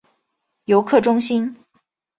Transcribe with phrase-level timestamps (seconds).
[0.65, 1.57] 游客中心